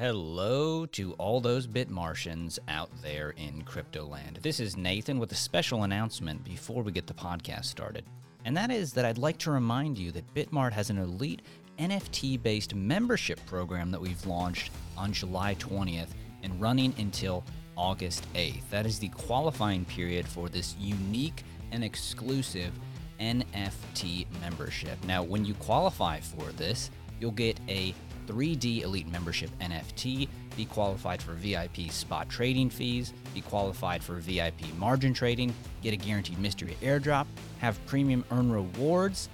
[0.00, 4.38] Hello to all those bit Martians out there in crypto land.
[4.40, 8.06] This is Nathan with a special announcement before we get the podcast started.
[8.46, 11.42] And that is that I'd like to remind you that Bitmart has an elite
[11.78, 17.44] NFT based membership program that we've launched on July 20th and running until
[17.76, 18.70] August 8th.
[18.70, 21.42] That is the qualifying period for this unique
[21.72, 22.72] and exclusive
[23.20, 24.96] NFT membership.
[25.04, 26.90] Now, when you qualify for this,
[27.20, 27.94] you'll get a
[28.30, 34.72] 3D Elite Membership NFT, be qualified for VIP spot trading fees, be qualified for VIP
[34.78, 35.52] margin trading,
[35.82, 37.26] get a guaranteed mystery airdrop,
[37.58, 39.28] have premium earn rewards,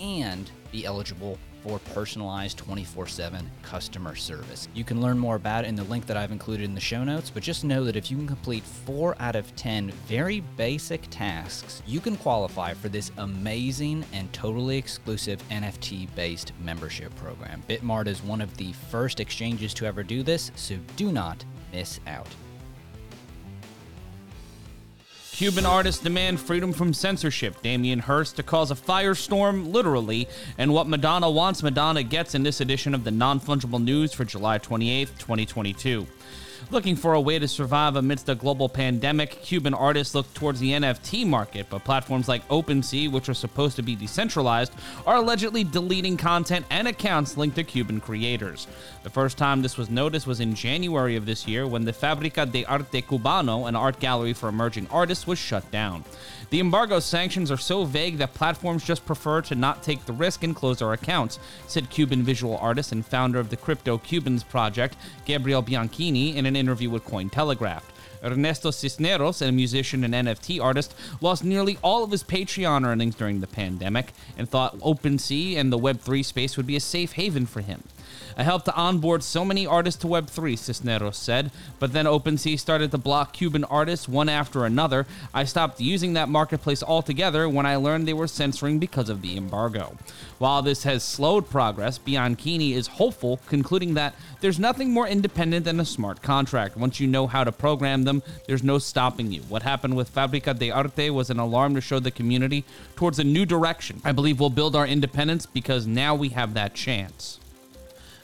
[0.00, 4.68] and be eligible for personalized 24 7 customer service.
[4.74, 7.04] You can learn more about it in the link that I've included in the show
[7.04, 11.02] notes, but just know that if you can complete 4 out of 10 very basic
[11.10, 17.62] tasks, you can qualify for this amazing and totally exclusive NFT based membership program.
[17.68, 22.00] Bitmart is one of the first exchanges to ever do this, so do not miss
[22.06, 22.28] out.
[25.40, 27.62] Cuban artists demand freedom from censorship.
[27.62, 32.60] Damien Hirst to cause a firestorm, literally, and what Madonna wants, Madonna gets in this
[32.60, 36.06] edition of the non fungible news for July 28th, 2022.
[36.68, 40.72] Looking for a way to survive amidst a global pandemic, Cuban artists look towards the
[40.72, 44.72] NFT market, but platforms like OpenSea, which are supposed to be decentralized,
[45.06, 48.68] are allegedly deleting content and accounts linked to Cuban creators.
[49.02, 52.46] The first time this was noticed was in January of this year when the Fabrica
[52.46, 56.04] de Arte Cubano, an art gallery for emerging artists, was shut down.
[56.50, 60.42] The embargo sanctions are so vague that platforms just prefer to not take the risk
[60.42, 61.38] and close their accounts,
[61.68, 66.56] said Cuban visual artist and founder of the Crypto Cubans project, Gabriel Bianchini, in an
[66.56, 67.84] interview with Cointelegraph.
[68.22, 73.40] Ernesto Cisneros, a musician and NFT artist, lost nearly all of his Patreon earnings during
[73.40, 77.60] the pandemic and thought OpenSea and the Web3 space would be a safe haven for
[77.60, 77.82] him.
[78.40, 82.90] I helped to onboard so many artists to Web3, Cisneros said, but then OpenSea started
[82.90, 85.06] to block Cuban artists one after another.
[85.34, 89.36] I stopped using that marketplace altogether when I learned they were censoring because of the
[89.36, 89.94] embargo.
[90.38, 95.78] While this has slowed progress, Bianchini is hopeful, concluding that there's nothing more independent than
[95.78, 96.78] a smart contract.
[96.78, 99.42] Once you know how to program them, there's no stopping you.
[99.42, 102.64] What happened with Fabrica de Arte was an alarm to show the community
[102.96, 104.00] towards a new direction.
[104.02, 107.39] I believe we'll build our independence because now we have that chance.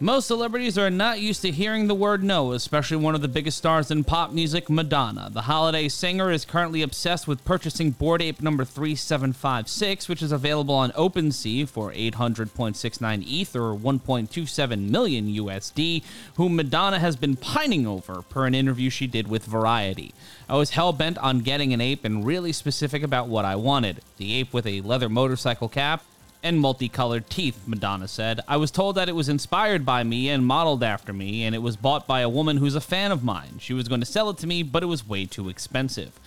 [0.00, 3.58] Most celebrities are not used to hearing the word no, especially one of the biggest
[3.58, 5.28] stars in pop music, Madonna.
[5.28, 10.76] The holiday singer is currently obsessed with purchasing Bored Ape number 3756, which is available
[10.76, 16.04] on OpenSea for 800.69 ETH or 1.27 million USD,
[16.36, 20.14] whom Madonna has been pining over, per an interview she did with Variety.
[20.48, 24.02] I was hell bent on getting an ape and really specific about what I wanted
[24.16, 26.04] the ape with a leather motorcycle cap
[26.42, 28.40] and multicolored teeth, Madonna said.
[28.46, 31.62] I was told that it was inspired by me and modeled after me, and it
[31.62, 33.58] was bought by a woman who's a fan of mine.
[33.58, 36.18] She was going to sell it to me, but it was way too expensive.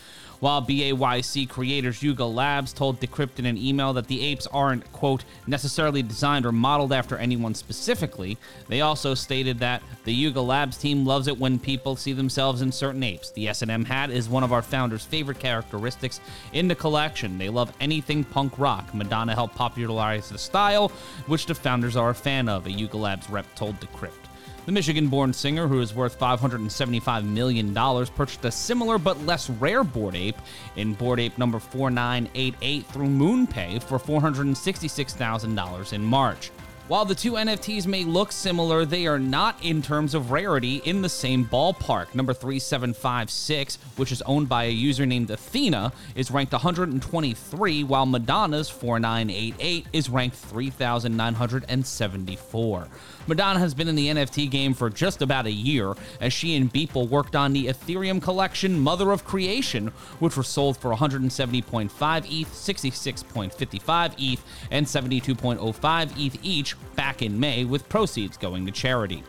[0.42, 5.24] While BAYC creators Yuga Labs told Decrypt in an email that the apes aren't, quote,
[5.46, 11.06] necessarily designed or modeled after anyone specifically, they also stated that the Yuga Labs team
[11.06, 13.30] loves it when people see themselves in certain apes.
[13.30, 16.20] The S&M hat is one of our founders' favorite characteristics
[16.54, 17.38] in the collection.
[17.38, 18.96] They love anything punk rock.
[18.96, 20.90] Madonna helped popularize the style,
[21.28, 24.31] which the founders are a fan of, a Yuga Labs rep told Decrypt.
[24.68, 27.74] The Michigan born singer, who is worth $575 million,
[28.16, 30.38] purchased a similar but less rare Bored Ape
[30.76, 36.52] in Bored Ape number 4988 through MoonPay for $466,000 in March.
[36.92, 41.02] While the two NFTs may look similar, they are not in terms of rarity in
[41.02, 42.14] the same ballpark.
[42.14, 48.70] Number 3756, which is owned by a user named Athena, is ranked 123, while Madonna's
[48.70, 52.88] 4988 is ranked 3974.
[53.28, 56.74] Madonna has been in the NFT game for just about a year, as she and
[56.74, 61.90] Beeple worked on the Ethereum collection Mother of Creation, which were sold for 170.5
[62.26, 69.24] ETH, 66.55 ETH, and 72.05 ETH each back in May, with proceeds going to charity.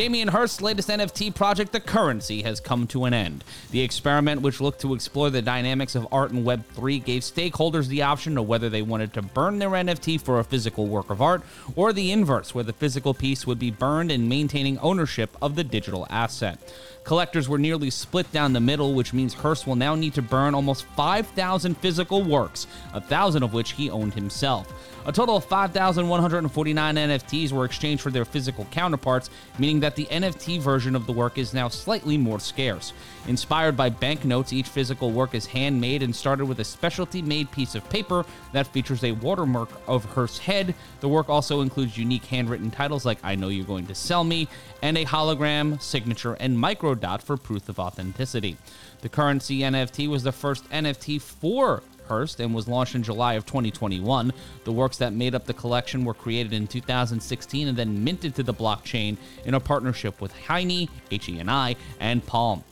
[0.00, 3.44] Damien Hirst's latest NFT project, The Currency, has come to an end.
[3.70, 8.00] The experiment, which looked to explore the dynamics of art in Web3, gave stakeholders the
[8.00, 11.42] option of whether they wanted to burn their NFT for a physical work of art,
[11.76, 15.64] or the inverse, where the physical piece would be burned and maintaining ownership of the
[15.64, 16.58] digital asset.
[17.04, 20.54] Collectors were nearly split down the middle, which means Hirst will now need to burn
[20.54, 24.72] almost 5,000 physical works, a thousand of which he owned himself.
[25.06, 30.60] A total of 5,149 NFTs were exchanged for their physical counterparts, meaning that the NFT
[30.60, 32.92] version of the work is now slightly more scarce.
[33.26, 37.74] Inspired by banknotes, each physical work is handmade and started with a specialty made piece
[37.74, 40.74] of paper that features a watermark of Hirst's head.
[41.00, 44.48] The work also includes unique handwritten titles like I Know You're Going to Sell Me
[44.82, 48.56] and a hologram, signature, and microdot for proof of authenticity.
[49.02, 54.32] The currency NFT was the first NFT for And was launched in July of 2021.
[54.64, 58.42] The works that made up the collection were created in 2016 and then minted to
[58.42, 62.64] the blockchain in a partnership with HENI, H-E-N-I, and Palm.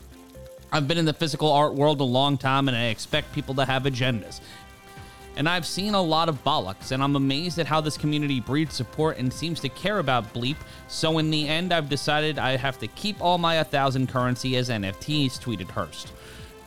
[0.73, 3.65] I've been in the physical art world a long time and I expect people to
[3.65, 4.41] have agendas.
[5.37, 8.75] And I've seen a lot of bollocks, and I'm amazed at how this community breeds
[8.75, 10.57] support and seems to care about Bleep.
[10.89, 14.69] So, in the end, I've decided I have to keep all my 1000 currency as
[14.69, 16.13] NFTs, tweeted Hirst.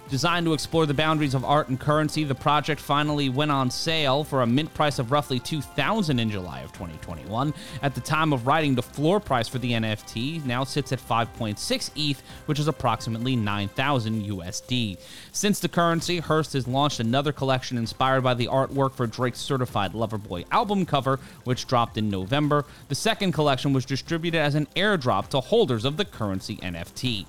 [0.10, 4.26] Designed to explore the boundaries of art and currency, the project finally went on sale
[4.26, 7.54] for a mint price of roughly 2000 in July of 2021.
[7.82, 11.92] At the time of writing, the floor price for the NFT now sits at 5.6
[11.96, 14.98] ETH, which is approximately 9000 USD.
[15.32, 19.94] Since the currency, Hirst has launched another collection inspired by the artwork for Drake's Certified
[19.94, 22.66] Lover Boy album cover, which dropped in November.
[22.90, 27.26] The second collection was distributed as an airdrop to holders of the currency NFT.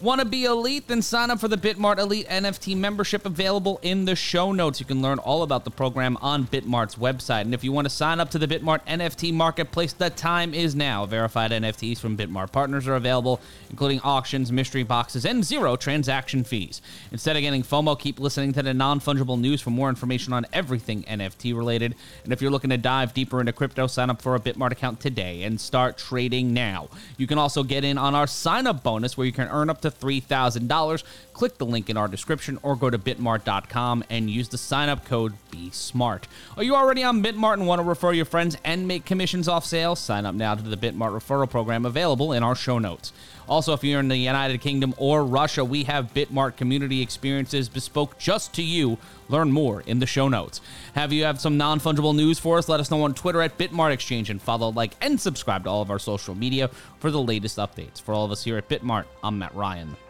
[0.00, 0.86] Want to be elite?
[0.86, 4.78] Then sign up for the Bitmart Elite NFT membership available in the show notes.
[4.78, 7.40] You can learn all about the program on Bitmart's website.
[7.40, 10.76] And if you want to sign up to the Bitmart NFT marketplace, the time is
[10.76, 11.04] now.
[11.04, 13.40] Verified NFTs from Bitmart partners are available,
[13.70, 16.80] including auctions, mystery boxes, and zero transaction fees.
[17.10, 20.46] Instead of getting FOMO, keep listening to the non fungible news for more information on
[20.52, 21.96] everything NFT related.
[22.22, 25.00] And if you're looking to dive deeper into crypto, sign up for a Bitmart account
[25.00, 26.88] today and start trading now.
[27.16, 29.80] You can also get in on our sign up bonus where you can earn up
[29.80, 31.02] to to $3,000.
[31.32, 35.04] Click the link in our description or go to bitmart.com and use the sign up
[35.04, 36.24] code BeSmart.
[36.56, 39.64] Are you already on Bitmart and want to refer your friends and make commissions off
[39.64, 40.00] sales?
[40.00, 43.12] Sign up now to the Bitmart referral program available in our show notes.
[43.48, 48.18] Also, if you're in the United Kingdom or Russia, we have Bitmart community experiences bespoke
[48.18, 48.98] just to you.
[49.30, 50.60] Learn more in the show notes.
[50.94, 52.68] Have you have some non fungible news for us?
[52.68, 55.82] Let us know on Twitter at Bitmart Exchange and follow, like, and subscribe to all
[55.82, 56.68] of our social media
[56.98, 58.02] for the latest updates.
[58.02, 60.07] For all of us here at Bitmart, I'm Matt Ryan time.